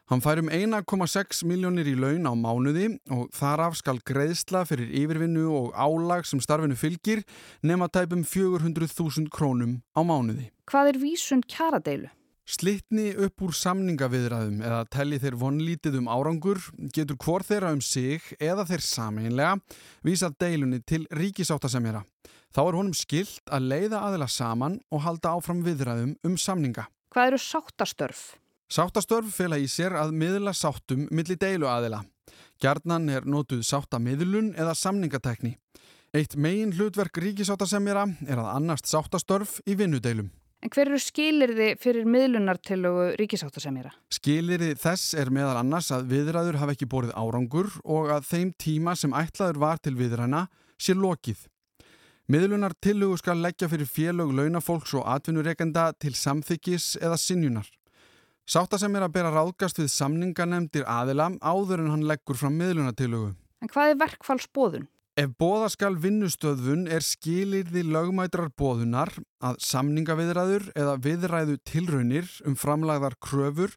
Hann 0.07 0.21
fær 0.23 0.39
um 0.39 0.47
1,6 0.47 1.41
miljónir 1.43 1.87
í 1.91 1.93
laun 1.99 2.23
á 2.23 2.31
mánuði 2.31 2.93
og 3.11 3.25
þaraf 3.35 3.73
skal 3.75 3.97
greiðsla 4.07 4.61
fyrir 4.69 4.93
yfirvinnu 5.01 5.49
og 5.51 5.73
álag 5.75 6.23
sem 6.29 6.39
starfinu 6.39 6.77
fylgir 6.79 7.25
nema 7.59 7.89
tæpum 7.91 8.21
400.000 8.23 9.27
krónum 9.27 9.81
á 9.91 10.01
mánuði. 10.07 10.47
Hvað 10.71 10.93
er 10.93 11.01
vísun 11.01 11.43
kjaradeilu? 11.43 12.07
Slittni 12.47 13.09
upp 13.19 13.43
úr 13.43 13.51
samningaviðræðum 13.59 14.63
eða 14.63 14.79
telli 14.95 15.19
þeir 15.19 15.35
vonlítið 15.43 15.99
um 15.99 16.07
árangur 16.07 16.63
getur 16.95 17.19
hvor 17.19 17.43
þeirra 17.43 17.75
um 17.75 17.83
sig 17.83 18.23
eða 18.39 18.63
þeir 18.71 18.87
sameinlega 18.87 19.59
vísað 20.07 20.39
deilunni 20.39 20.79
til 20.87 21.03
ríkisáttasemjara. 21.11 22.05
Þá 22.55 22.63
er 22.63 22.79
honum 22.79 22.95
skilt 22.95 23.43
að 23.51 23.71
leiða 23.75 24.05
aðila 24.07 24.31
saman 24.31 24.79
og 24.87 25.03
halda 25.03 25.35
áfram 25.35 25.65
viðræðum 25.67 26.15
um 26.23 26.39
samninga. 26.39 26.87
Hvað 27.11 27.33
eru 27.33 27.45
sáttastörf? 27.51 28.37
Sáttastörf 28.67 29.29
fela 29.31 29.55
í 29.55 29.67
sér 29.71 29.93
að 29.95 30.09
miðla 30.19 30.51
sáttum 30.51 31.05
milli 31.07 31.37
deilu 31.39 31.69
aðila. 31.71 32.01
Gjarnan 32.59 33.05
er 33.07 33.23
nótuð 33.23 33.61
sáttamiðlun 33.63 34.49
eða 34.59 34.73
samningatekni. 34.75 35.53
Eitt 36.11 36.35
megin 36.35 36.73
hlutverk 36.75 37.15
ríkisáttasemjara 37.23 38.03
er 38.27 38.41
að 38.41 38.49
annast 38.57 38.89
sáttastörf 38.91 39.61
í 39.63 39.77
vinnudeilum. 39.79 40.27
En 40.59 40.73
hver 40.73 40.89
eru 40.89 40.99
skilirði 40.99 41.69
fyrir 41.79 42.07
miðlunartilögu 42.11 43.11
ríkisáttasemjara? 43.21 43.93
Skilirði 44.11 44.73
þess 44.81 45.15
er 45.15 45.31
meðal 45.31 45.61
annars 45.61 45.91
að 45.95 46.09
viðræður 46.11 46.59
hafa 46.59 46.75
ekki 46.75 46.89
borið 46.91 47.15
árangur 47.15 47.71
og 47.85 48.11
að 48.17 48.27
þeim 48.33 48.51
tíma 48.59 48.97
sem 48.99 49.15
ætlaður 49.15 49.61
var 49.63 49.79
til 49.79 49.95
viðræna 49.95 50.47
sé 50.75 50.97
lokið. 50.97 51.45
Miðlunartilögu 52.27 53.21
skal 53.21 53.39
leggja 53.39 53.71
fyrir 53.71 53.87
félög 53.87 54.35
launafólks 54.35 54.97
og 54.97 55.07
atvinnureikenda 55.07 55.93
til 56.01 56.17
samþykis 56.17 56.97
eða 56.99 57.21
sinjunar. 57.21 57.69
Sátta 58.47 58.77
sem 58.79 58.93
er 58.95 59.03
að 59.03 59.11
bera 59.17 59.31
ráðgast 59.35 59.75
við 59.81 59.89
samninganemdir 59.91 60.85
aðila 60.87 61.33
áður 61.43 61.81
en 61.83 61.89
hann 61.91 62.05
leggur 62.07 62.37
fram 62.39 62.53
miðlunatilögu. 62.55 63.33
En 63.59 63.71
hvað 63.73 63.91
er 63.91 63.97
verkfallsbóðun? 63.99 64.85
Ef 65.19 65.33
bóðaskal 65.41 65.97
vinnustöðvun 65.99 66.85
er 66.87 67.03
skilirði 67.03 67.83
lögmætrar 67.83 68.47
bóðunar 68.55 69.11
að 69.43 69.59
samningaviðræður 69.67 70.69
eða 70.79 70.95
viðræðu 71.03 71.57
tilraunir 71.67 72.31
um 72.47 72.55
framlagðar 72.55 73.19
kröfur 73.19 73.75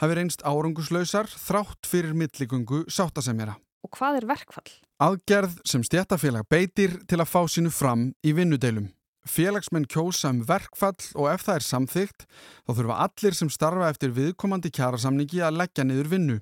hafi 0.00 0.16
reynst 0.16 0.46
áranguslausar 0.48 1.28
þrátt 1.28 1.84
fyrir 1.84 2.16
milligöngu 2.16 2.86
sáttasemjara. 2.88 3.58
Og 3.84 3.92
hvað 3.98 4.22
er 4.22 4.30
verkfall? 4.32 4.70
Aðgerð 4.96 5.60
sem 5.68 5.84
stjættafélag 5.84 6.48
beitir 6.48 7.02
til 7.04 7.20
að 7.20 7.34
fá 7.34 7.42
sínu 7.52 7.68
fram 7.68 8.14
í 8.24 8.32
vinnudeilum. 8.32 8.88
Félagsmenn 9.26 9.88
kjósa 9.90 10.30
um 10.30 10.42
verkfall 10.46 11.08
og 11.18 11.30
ef 11.32 11.46
það 11.46 11.58
er 11.58 11.64
samþygt 11.66 12.26
þá 12.30 12.70
þurfa 12.72 12.98
allir 13.06 13.38
sem 13.38 13.50
starfa 13.50 13.88
eftir 13.90 14.14
viðkomandi 14.14 14.70
kjærasamningi 14.74 15.42
að 15.42 15.58
leggja 15.62 15.86
niður 15.86 16.12
vinnu. 16.12 16.36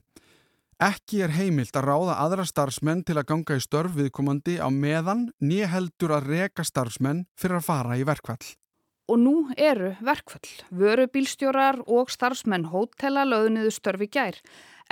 Ekki 0.82 1.22
er 1.24 1.32
heimilt 1.32 1.76
að 1.78 1.86
ráða 1.86 2.18
aðra 2.24 2.44
starfsmenn 2.48 3.04
til 3.06 3.16
að 3.16 3.28
ganga 3.30 3.56
í 3.56 3.62
störf 3.62 3.94
viðkomandi 3.94 4.58
á 4.58 4.68
meðan 4.74 5.28
nýja 5.40 5.70
heldur 5.70 6.16
að 6.16 6.28
reka 6.32 6.66
starfsmenn 6.66 7.24
fyrir 7.38 7.60
að 7.60 7.66
fara 7.68 7.96
í 7.96 8.04
verkfall. 8.04 8.42
Og 9.08 9.20
nú 9.20 9.34
eru 9.56 9.92
verkfall. 10.04 10.48
Vörubílstjórar 10.72 11.82
og 11.86 12.10
starfsmenn 12.12 12.70
hótela 12.72 13.26
löðuniðu 13.28 13.72
störfi 13.72 14.08
gær. 14.10 14.40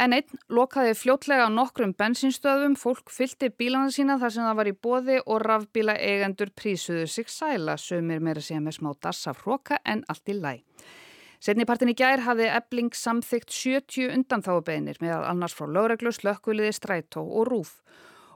En 0.02 0.10
einn 0.16 0.40
lokaði 0.50 0.96
fljótlega 0.98 1.44
á 1.46 1.50
nokkrum 1.52 1.92
bensinstöðum, 1.94 2.72
fólk 2.74 3.12
fylti 3.14 3.52
bílana 3.54 3.92
sína 3.94 4.16
þar 4.18 4.32
sem 4.34 4.46
það 4.48 4.56
var 4.58 4.70
í 4.70 4.72
bóði 4.86 5.18
og 5.22 5.44
rafbíla 5.44 5.94
eigendur 5.94 6.50
prísuðu 6.58 7.04
sig 7.06 7.30
sæla, 7.30 7.76
sömur 7.78 8.18
meira 8.24 8.42
síðan 8.42 8.66
með 8.66 8.80
smá 8.80 8.88
dassa 9.06 9.34
fróka 9.36 9.78
en 9.86 10.02
allt 10.10 10.32
í 10.32 10.34
læg. 10.34 10.64
Setnipartin 11.42 11.92
í 11.92 11.94
gær 11.98 12.24
hafði 12.26 12.48
ebling 12.50 12.90
samþygt 12.98 13.54
70 13.54 14.10
undanþáubeginir 14.16 14.98
með 15.02 15.22
annars 15.28 15.54
frá 15.54 15.68
lögreglu, 15.70 16.10
slökkviliði, 16.14 16.74
strætó 16.74 17.22
og 17.22 17.46
rúf. 17.52 17.76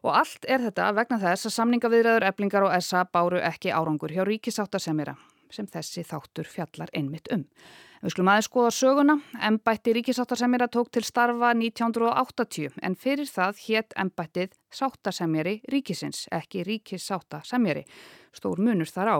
Og 0.06 0.12
allt 0.14 0.46
er 0.46 0.62
þetta 0.68 0.92
vegna 0.94 1.18
þess 1.18 1.50
að 1.50 1.56
samningaviðræður 1.56 2.28
eblingar 2.30 2.68
og 2.68 2.78
SA 2.78 3.02
báru 3.10 3.42
ekki 3.42 3.74
árangur 3.74 4.14
hjá 4.14 4.22
ríkisáttasemjara 4.28 5.16
sem 5.50 5.66
þessi 5.70 6.06
þáttur 6.06 6.46
fjallar 6.50 6.90
einmitt 6.94 7.30
um. 7.34 7.46
Við 8.06 8.12
skulum 8.14 8.28
aðeins 8.30 8.46
skoða 8.46 8.68
söguna. 8.70 9.14
Embætti 9.48 9.90
ríkisáttasemjara 9.96 10.68
tók 10.70 10.92
til 10.94 11.02
starfa 11.02 11.48
1980 11.58 12.76
en 12.86 12.94
fyrir 12.94 13.26
það 13.26 13.58
hétt 13.64 13.96
embættið 13.98 14.52
sáttasemjari 14.70 15.56
ríkisins, 15.74 16.28
ekki 16.30 16.62
ríkisáttasemjari. 16.68 17.82
Stór 18.30 18.62
munur 18.62 18.86
þar 18.86 19.10
á. 19.10 19.18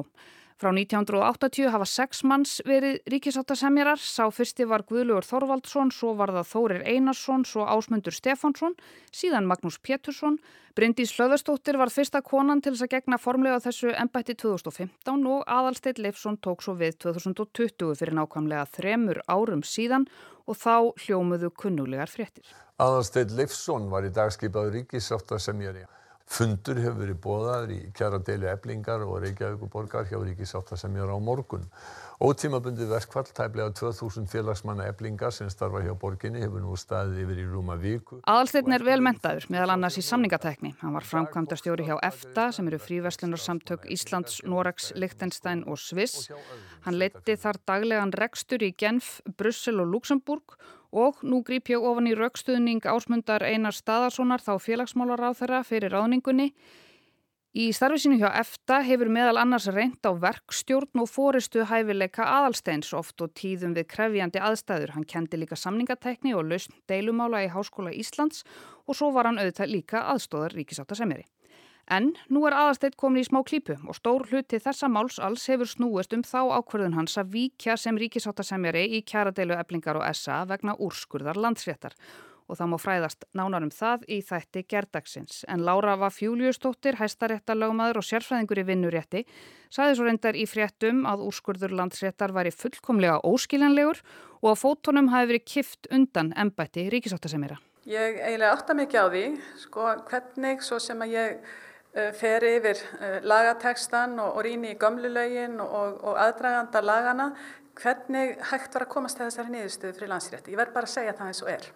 Frá 0.56 0.70
1980 0.72 1.68
hafa 1.68 1.84
sex 1.84 2.22
manns 2.24 2.62
verið 2.64 3.02
ríkisáttasemjarar, 3.12 4.00
sá 4.00 4.24
fyrsti 4.32 4.64
var 4.64 4.86
Guðlugur 4.88 5.26
Þorvaldsson, 5.28 5.90
svo 5.92 6.14
var 6.16 6.30
það 6.32 6.46
Þórir 6.48 6.84
Einarsson, 6.88 7.42
svo 7.44 7.66
Ásmundur 7.68 8.16
Stefánsson, 8.16 8.72
síðan 9.12 9.44
Magnús 9.50 9.76
Pétursson. 9.84 10.38
Bryndís 10.72 11.12
Hlöðastóttir 11.12 11.76
var 11.76 11.92
fyrsta 11.92 12.22
konan 12.24 12.62
til 12.64 12.72
þess 12.72 12.86
að 12.86 12.94
gegna 12.94 13.18
formlega 13.20 13.60
þessu 13.66 13.92
ennbætti 13.92 14.38
2015 14.40 15.28
og 15.28 15.44
Adalsteit 15.44 16.00
Leifsson 16.00 16.40
tók 16.40 16.64
svo 16.64 16.72
við 16.80 16.96
2020 17.04 17.92
fyrir 18.00 18.16
nákvæmlega 18.16 18.64
þremur 18.78 19.20
árum 19.28 19.60
síðan 19.60 20.08
og 20.48 20.56
þá 20.56 20.88
hljómuðu 21.04 21.52
kunnulegar 21.52 22.08
fréttir. 22.08 22.48
Adalsteit 22.80 23.28
Leifsson 23.36 23.90
var 23.92 24.08
í 24.08 24.14
dagskipaður 24.16 24.80
ríkisáttasemjari. 24.80 25.84
Fundur 26.26 26.80
hefur 26.82 26.98
verið 27.04 27.18
bóðaður 27.22 27.72
í 27.76 27.78
kjara 27.94 28.18
deilu 28.26 28.48
eblingar 28.50 29.04
og 29.06 29.20
Reykjavíkuborgar 29.22 30.08
hjá 30.10 30.18
ríkisáttasemjar 30.18 31.12
á 31.14 31.18
morgun. 31.22 31.62
Ótímabundi 32.18 32.88
verkfall 32.90 33.28
tæplega 33.30 33.70
2000 33.76 34.26
félagsmanna 34.32 34.88
eblingar 34.90 35.30
sem 35.36 35.50
starfa 35.52 35.84
hjá 35.84 35.92
borginni 36.00 36.40
hefur 36.42 36.64
nú 36.64 36.74
staðið 36.80 37.20
yfir 37.22 37.42
í 37.42 37.46
rúma 37.46 37.76
viku. 37.78 38.18
Aðalsteinn 38.26 38.74
er 38.74 38.84
vel 38.88 38.98
mentaður 39.04 39.46
meðal 39.54 39.74
annars 39.76 40.00
í 40.00 40.04
samningatekni. 40.06 40.72
Hann 40.80 40.96
var 40.96 41.06
framkvæmda 41.06 41.58
stjóri 41.60 41.86
hjá 41.86 41.94
EFTA 42.08 42.48
sem 42.56 42.72
eru 42.72 42.80
fríverslunarsamtök 42.82 43.86
Íslands, 43.92 44.40
Norex, 44.48 44.90
Liechtenstein 44.96 45.62
og 45.68 45.78
Sviss. 45.78 46.32
Hann 46.88 46.98
leti 46.98 47.36
þar 47.38 47.60
daglegan 47.68 48.16
rekstur 48.16 48.66
í 48.66 48.72
Genf, 48.74 49.20
Brussel 49.36 49.84
og 49.84 49.92
Luxemburg 49.92 50.56
og 50.96 51.20
nú 51.20 51.42
grýp 51.44 51.68
ég 51.74 51.84
ofan 51.84 52.08
í 52.08 52.16
raukstuðning 52.16 52.88
ásmundar 52.88 53.44
Einar 53.44 53.76
Staðarssonar 53.76 54.40
þá 54.40 54.56
félagsmálar 54.64 55.28
á 55.28 55.30
þeirra 55.36 55.60
fyrir 55.68 55.92
ráðningunni. 55.92 56.52
Í 57.56 57.70
starfi 57.72 58.02
sínu 58.02 58.18
hjá 58.20 58.28
EFTA 58.40 58.82
hefur 58.84 59.08
meðal 59.12 59.38
annars 59.40 59.68
reynd 59.72 60.04
á 60.04 60.12
verkstjórn 60.12 61.00
og 61.00 61.08
fóristu 61.08 61.64
hæfileika 61.68 62.26
aðalsteins 62.28 62.92
oft 62.96 63.20
og 63.24 63.32
tíðum 63.36 63.76
við 63.76 63.88
krefjandi 63.92 64.42
aðstæður. 64.44 64.92
Hann 64.96 65.08
kendi 65.08 65.40
líka 65.40 65.56
samningatekni 65.56 66.34
og 66.36 66.44
lausn 66.50 66.76
deilumála 66.88 67.46
í 67.46 67.52
Háskóla 67.52 67.94
Íslands 67.96 68.44
og 68.84 68.96
svo 68.98 69.08
var 69.16 69.30
hann 69.30 69.40
auðvitað 69.40 69.72
líka 69.72 70.04
aðstóðar 70.12 70.56
ríkisáttasemjari. 70.58 71.24
En 71.86 72.08
nú 72.26 72.40
er 72.48 72.54
aðasteitt 72.58 72.96
komin 72.98 73.22
í 73.22 73.26
smá 73.28 73.44
klípu 73.46 73.76
og 73.86 73.94
stór 73.94 74.24
hluti 74.26 74.58
þessa 74.58 74.88
máls 74.90 75.20
alls 75.22 75.44
hefur 75.46 75.68
snúist 75.70 76.14
um 76.16 76.24
þá 76.26 76.40
ákverðun 76.58 76.96
hans 76.98 77.14
að 77.20 77.36
víkja 77.36 77.76
sem 77.78 77.98
ríkisáttasemjari 78.00 78.88
í 78.98 79.04
kjaradeilu 79.06 79.54
eblingar 79.54 80.00
og 80.00 80.06
SA 80.10 80.40
vegna 80.50 80.74
úrskurðar 80.82 81.38
landsréttar. 81.38 81.94
Og 82.46 82.58
það 82.58 82.70
má 82.72 82.76
fræðast 82.78 83.24
nánar 83.38 83.66
um 83.66 83.70
það 83.74 84.02
í 84.10 84.18
þætti 84.22 84.64
gerdagsins. 84.70 85.44
En 85.50 85.62
Lára 85.66 85.96
var 85.98 86.14
fjúliustóttir, 86.14 86.98
hæstaréttalögmaður 86.98 87.98
og 88.02 88.06
sérfræðingur 88.06 88.62
í 88.62 88.66
vinnurétti, 88.66 89.22
saði 89.70 89.96
svo 89.98 90.06
reyndar 90.06 90.38
í 90.38 90.46
fréttum 90.46 91.04
að 91.10 91.24
úrskurður 91.26 91.74
landsréttar 91.74 92.34
væri 92.34 92.54
fullkomlega 92.54 93.18
óskiljanlegur 93.26 94.02
og 94.42 94.52
að 94.52 94.60
fótonum 94.62 95.10
hafi 95.14 95.32
verið 95.32 95.46
kift 95.54 95.90
undan 95.90 96.34
embætti 96.38 96.86
ríkisáttasemjara. 96.94 97.58
Ég 97.86 98.16
eiginlega 98.18 98.54
átta 98.54 98.74
mikið 98.74 98.98
á 98.98 99.06
því, 99.10 99.24
sko, 99.62 99.82
hvernig 100.10 100.62
svo 100.66 100.78
sem 100.82 101.02
að 101.02 101.12
ég 101.14 101.50
fer 102.16 102.44
yfir 102.44 102.80
eh, 103.00 103.18
lagatekstan 103.24 104.18
og, 104.20 104.36
og 104.36 104.44
rýni 104.46 104.74
í 104.74 104.78
gömlulögin 104.80 105.60
og, 105.64 106.00
og 106.02 106.20
aðdraganda 106.20 106.82
lagana, 106.84 107.30
hvernig 107.76 108.36
hægt 108.50 108.76
var 108.76 108.86
að 108.86 108.92
komast 108.92 109.18
til 109.18 109.28
þessari 109.28 109.54
niðurstöðu 109.54 109.96
fyrir 109.98 110.12
landsrétti. 110.12 110.52
Ég 110.52 110.60
verð 110.60 110.76
bara 110.76 110.88
að 110.88 110.94
segja 110.96 111.16
það 111.16 111.32
eins 111.32 111.42
og 111.44 111.52
er. 111.52 111.70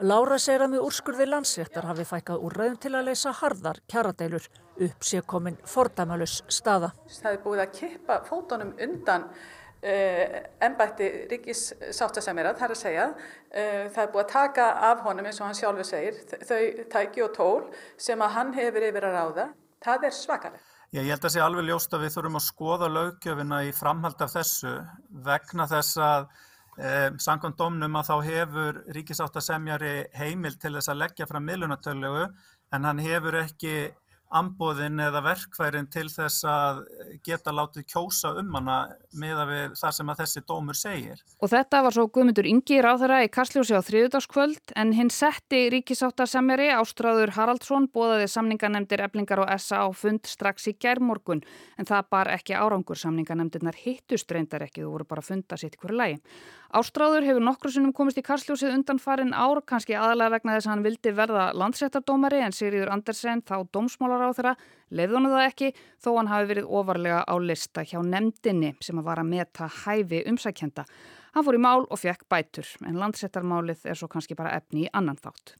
Lára 0.00 0.40
segir 0.40 0.64
að 0.64 0.74
með 0.74 0.84
úrskurði 0.86 1.28
landsréttar 1.28 1.86
hafi 1.90 2.06
fækkað 2.08 2.44
úrræðum 2.48 2.76
til 2.80 2.94
að 2.96 3.08
leysa 3.10 3.34
harðar 3.36 3.80
kjaradeilur 3.90 4.46
upp 4.86 5.04
sé 5.04 5.20
komin 5.28 5.58
fordæmalus 5.68 6.40
staða. 6.48 6.94
Það 7.10 7.34
hefur 7.34 7.42
búið 7.46 7.64
að 7.66 7.74
kippa 7.76 8.20
fótonum 8.30 8.76
undan 8.80 9.28
Uh, 9.30 9.69
ennbætti 9.80 11.06
ríkis 11.30 11.70
sáttasemjara 11.96 12.52
þar 12.58 12.74
að 12.74 12.80
segja 12.82 13.06
uh, 13.14 13.86
það 13.88 14.02
er 14.02 14.10
búið 14.12 14.24
að 14.26 14.32
taka 14.34 14.66
af 14.90 15.00
honum 15.06 15.30
eins 15.30 15.40
og 15.40 15.48
hann 15.48 15.56
sjálfur 15.56 15.88
segir 15.88 16.18
þau 16.44 16.84
tæki 16.92 17.24
og 17.24 17.32
tól 17.36 17.62
sem 17.96 18.20
að 18.20 18.34
hann 18.36 18.52
hefur 18.58 18.88
yfir 18.90 19.08
að 19.08 19.16
ráða 19.16 19.46
það 19.80 20.06
er 20.10 20.14
svakalega. 20.18 20.66
Já, 20.90 21.00
ég 21.04 21.12
held 21.14 21.24
að 21.24 21.32
sé 21.32 21.42
alveg 21.44 21.66
ljóst 21.68 21.92
að 21.94 22.04
við 22.04 22.14
þurfum 22.16 22.36
að 22.40 22.46
skoða 22.48 22.86
lögjöfina 22.90 23.58
í 23.62 23.72
framhald 23.72 24.22
af 24.24 24.32
þessu 24.34 24.72
vegna 25.26 25.66
þess 25.70 26.00
að 26.02 26.24
um, 26.26 27.18
samkvæmt 27.22 27.58
domnum 27.60 27.98
að 28.00 28.08
þá 28.10 28.16
hefur 28.26 28.80
ríkisáttasemjari 28.96 29.94
heimil 30.18 30.56
til 30.58 30.74
þess 30.76 30.90
að 30.90 31.02
leggja 31.04 31.28
fram 31.30 31.46
miðlunatölu 31.46 32.26
en 32.74 32.88
hann 32.88 33.02
hefur 33.06 33.38
ekki 33.44 33.74
ambóðin 34.30 35.00
eða 35.02 35.22
verkværin 35.24 35.88
til 35.90 36.06
þess 36.10 36.44
að 36.46 36.82
geta 37.26 37.52
látið 37.54 37.86
kjósa 37.90 38.32
um 38.38 38.54
hana 38.54 38.76
með 39.18 39.40
það 39.78 39.94
sem 39.96 40.12
að 40.12 40.22
þessi 40.22 40.42
dómur 40.46 40.78
segir. 40.78 41.24
Og 41.42 41.50
þetta 41.50 41.82
var 41.86 41.96
svo 41.96 42.06
Guðmundur 42.14 42.48
Ingi 42.50 42.78
ráðara 42.84 43.22
í 43.26 43.30
Kastljósi 43.32 43.74
á 43.74 43.82
þriðudagskvöld 43.86 44.74
en 44.78 44.94
hinn 44.96 45.10
setti 45.14 45.64
ríkisáttarsemjari 45.74 46.70
Ástráður 46.76 47.34
Haraldsson 47.36 47.90
bóðaði 47.90 48.30
samninganemdir 48.30 49.02
eblingar 49.06 49.42
og 49.44 49.52
SA 49.58 49.84
á 49.86 49.88
fund 49.90 50.30
strax 50.30 50.70
í 50.70 50.76
gerðmorgun 50.78 51.42
en 51.78 51.90
það 51.90 52.10
bar 52.14 52.32
ekki 52.36 52.54
árangur 52.54 52.98
samninganemdirnar 53.00 53.78
hittust 53.82 54.30
reyndar 54.30 54.68
ekki, 54.68 54.84
þú 54.84 54.94
voru 54.94 55.10
bara 55.10 55.24
að 55.24 55.32
funda 55.32 55.58
sitt 55.60 55.78
hverju 55.80 55.98
lægi. 55.98 56.20
Ástráður 56.70 57.24
hefur 57.26 57.42
nokkru 57.42 57.70
sinnum 57.74 57.90
komist 57.90 58.18
í 58.20 58.22
Kastljósið 58.22 58.76
undan 58.76 59.00
farin 59.02 59.32
ár, 59.34 59.58
kannski 59.66 59.96
aðalega 59.98 60.36
vegna 60.36 60.52
þess 60.54 60.68
að 60.68 60.70
hann 60.70 60.84
vildi 60.84 61.12
verða 61.18 61.46
landsréttardómari 61.58 62.38
en 62.46 62.54
Sigriður 62.54 62.92
Andersen 62.94 63.42
þá 63.42 63.56
dómsmálar 63.74 64.22
á 64.30 64.36
þeirra 64.38 64.52
leiðonu 64.94 65.32
það 65.32 65.46
ekki 65.48 65.70
þó 65.98 66.08
hann 66.20 66.30
hafi 66.30 66.48
verið 66.52 66.68
ofarlega 66.78 67.24
á 67.26 67.34
lista 67.42 67.82
hjá 67.82 67.98
nefndinni 68.06 68.76
sem 68.86 69.02
að 69.02 69.08
var 69.10 69.18
að 69.18 69.32
meta 69.32 69.66
hæfi 69.80 70.22
umsækjenda. 70.30 70.84
Hann 71.34 71.46
fór 71.48 71.58
í 71.58 71.64
mál 71.66 71.88
og 71.90 72.02
fekk 72.04 72.22
bætur 72.30 72.70
en 72.86 73.02
landsréttarmálið 73.02 73.90
er 73.90 73.98
svo 73.98 74.06
kannski 74.12 74.38
bara 74.38 74.54
efni 74.54 74.86
í 74.86 74.92
annan 74.94 75.18
þátt. 75.18 75.56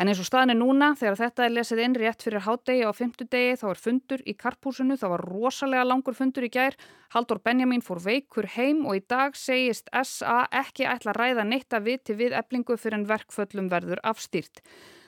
En 0.00 0.08
eins 0.08 0.20
og 0.22 0.24
staðin 0.28 0.54
er 0.54 0.58
núna, 0.60 0.92
þegar 0.96 1.18
þetta 1.18 1.44
er 1.44 1.52
lesið 1.52 1.82
inn 1.84 1.96
rétt 1.98 2.24
fyrir 2.24 2.44
hádegi 2.46 2.86
á 2.88 2.92
fymtudegi, 2.96 3.58
þá 3.60 3.66
er 3.68 3.80
fundur 3.84 4.22
í 4.24 4.34
karpúsinu, 4.38 4.96
þá 4.96 5.06
var 5.12 5.24
rosalega 5.28 5.84
langur 5.84 6.16
fundur 6.16 6.46
í 6.46 6.52
gær. 6.54 6.78
Haldur 7.12 7.42
Benjamin 7.44 7.84
fór 7.84 8.00
veikur 8.04 8.48
heim 8.54 8.86
og 8.86 8.96
í 8.96 9.04
dag 9.10 9.36
segist 9.36 9.90
SA 9.92 10.46
ekki 10.62 10.88
ætla 10.88 11.12
að 11.12 11.20
ræða 11.20 11.46
neitt 11.50 11.76
að 11.76 11.90
viti 11.90 12.16
við 12.16 12.38
eblingu 12.38 12.78
fyrir 12.80 13.02
en 13.02 13.08
verkföllum 13.10 13.68
verður 13.72 14.00
afstýrt. 14.06 14.62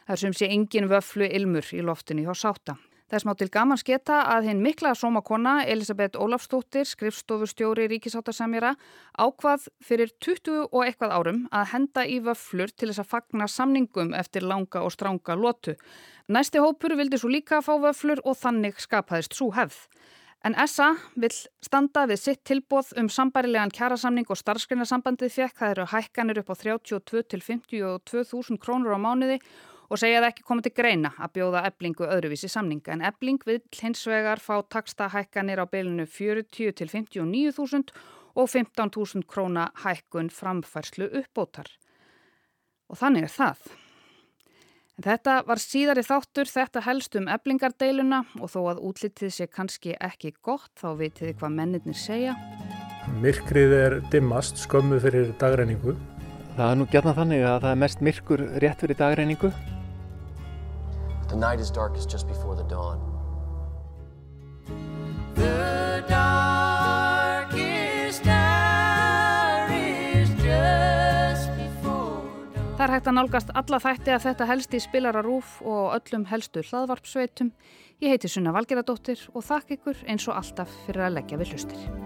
Það 0.05 0.17
er 0.17 0.25
sem 0.27 0.37
sé 0.37 0.51
engin 0.51 0.91
vöflu 0.91 1.31
ilmur 1.31 1.73
í 1.73 1.81
loftinu 1.87 2.27
hjá 2.27 2.35
sáta. 2.37 2.77
Það 3.13 3.19
er 3.19 3.23
smá 3.27 3.33
til 3.37 3.51
gaman 3.53 3.77
sketa 3.77 4.19
að 4.33 4.47
hinn 4.49 4.61
mikla 4.65 4.95
sómakonna 4.97 5.67
Elisabeth 5.69 6.17
Ólafstóttir, 6.17 6.87
skrifstofustjóri 6.89 7.85
Ríkisáttasemjara, 7.91 8.71
ákvað 9.21 9.67
fyrir 9.85 10.15
20 10.25 10.71
og 10.71 10.79
eitthvað 10.87 11.13
árum 11.19 11.43
að 11.53 11.67
henda 11.75 12.07
í 12.09 12.23
vöflur 12.25 12.73
til 12.73 12.89
þess 12.89 13.03
að 13.03 13.11
fagna 13.11 13.49
samningum 13.53 14.15
eftir 14.17 14.47
langa 14.49 14.81
og 14.81 14.95
stránga 14.95 15.37
lotu. 15.37 15.75
Næsti 16.33 16.63
hópur 16.65 16.97
vildi 16.97 17.21
svo 17.21 17.29
líka 17.29 17.61
fá 17.61 17.75
vöflur 17.83 18.23
og 18.25 18.39
þannig 18.41 18.81
skapaðist 18.81 19.37
svo 19.37 19.51
hefð. 19.53 19.83
En 20.49 20.57
SA 20.65 20.95
vil 21.13 21.35
standa 21.61 22.07
við 22.09 22.19
sitt 22.23 22.41
tilbóð 22.49 22.95
um 22.97 23.13
sambærilegan 23.13 23.75
kjærasamning 23.77 24.33
og 24.33 24.41
starfsgreinasambandið 24.41 25.37
fekk. 25.37 25.59
Það 25.61 25.75
eru 25.75 25.87
hækkanir 25.93 26.41
upp 26.41 26.49
á 26.49 26.57
32 26.65 27.23
til 27.29 27.45
52.000 27.45 28.57
krónur 28.65 28.97
á 28.97 28.99
mánuði 29.05 29.37
og 29.37 29.72
segja 30.01 30.23
að 30.23 30.29
ekki 30.31 30.45
koma 30.47 30.65
til 30.65 30.73
greina 30.77 31.13
að 31.21 31.35
bjóða 31.37 31.65
eblingu 31.69 32.07
öðruvísi 32.07 32.49
samninga 32.49 32.95
en 32.95 33.05
ebling 33.05 33.43
vil 33.45 33.59
hins 33.77 34.07
vegar 34.09 34.41
fá 34.41 34.55
taksta 34.73 35.11
hækkanir 35.13 35.61
á 35.61 35.67
bylunu 35.69 36.07
40 36.07 36.73
til 36.79 36.89
59.000 36.89 37.93
og 38.35 38.49
15.000 38.49 39.27
króna 39.29 39.69
hækkun 39.85 40.31
framfærslu 40.33 41.11
uppbótar. 41.21 41.69
Og 42.89 42.97
þannig 43.01 43.29
er 43.29 43.35
það. 43.35 43.73
En 45.01 45.07
þetta 45.07 45.35
var 45.49 45.61
síðari 45.61 46.05
þáttur, 46.05 46.49
þetta 46.49 46.83
helst 46.85 47.17
um 47.17 47.29
eblingardeiluna 47.33 48.23
og 48.41 48.53
þó 48.53 48.59
að 48.75 48.83
útlitið 48.89 49.33
sé 49.33 49.49
kannski 49.49 49.97
ekki 49.97 50.35
gott 50.45 50.73
þá 50.81 50.93
veitir 51.01 51.31
þið 51.31 51.39
hvað 51.41 51.55
mennirnir 51.57 51.99
segja. 51.99 52.37
Myrkrið 53.23 53.77
er 53.77 54.01
dimmast 54.13 54.61
skömmu 54.63 55.01
fyrir 55.03 55.33
dagreiningu. 55.41 55.97
Það 56.57 56.67
er 56.69 56.79
nú 56.79 56.89
gætna 56.93 57.17
þannig 57.17 57.47
að 57.49 57.61
það 57.65 57.71
er 57.71 57.85
mest 57.87 58.05
myrkur 58.05 58.49
rétt 58.61 58.85
fyrir 58.85 59.01
dagreiningu. 59.01 59.53
The 61.33 61.39
night 61.39 61.61
is 61.61 61.71
darkest 61.71 62.11
just 62.11 62.29
before 62.29 62.55
the 62.55 62.63
dawn. 62.65 63.01
The 65.35 66.05
darkest 66.07 67.57
hour 68.27 69.73
is 69.73 70.29
just 70.45 71.49
before 71.57 72.21
dawn. 72.53 72.77
Það 72.77 72.85
er 72.85 72.93
hægt 72.93 73.09
að 73.09 73.17
nálgast 73.17 73.49
alla 73.63 73.81
þætti 73.81 74.13
að 74.13 74.25
þetta 74.29 74.51
helsti 74.53 74.85
spilara 74.85 75.25
rúf 75.25 75.57
og 75.65 75.97
öllum 75.97 76.29
helstu 76.29 76.61
hlaðvarpsveitum. 76.69 77.49
Ég 78.05 78.13
heiti 78.13 78.29
Sunna 78.29 78.53
Valgeradóttir 78.53 79.25
og 79.33 79.41
þakk 79.49 79.81
ykkur 79.81 80.05
eins 80.05 80.29
og 80.29 80.37
alltaf 80.37 80.69
fyrir 80.85 81.09
að 81.09 81.17
leggja 81.23 81.41
við 81.41 81.57
hlustir. 81.57 82.02